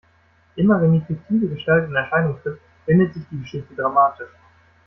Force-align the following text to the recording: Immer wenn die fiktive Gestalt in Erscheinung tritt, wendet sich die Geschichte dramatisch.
Immer 0.55 0.81
wenn 0.81 0.93
die 0.93 1.05
fiktive 1.05 1.47
Gestalt 1.53 1.87
in 1.87 1.95
Erscheinung 1.95 2.41
tritt, 2.41 2.57
wendet 2.87 3.13
sich 3.13 3.21
die 3.29 3.39
Geschichte 3.39 3.75
dramatisch. 3.75 4.29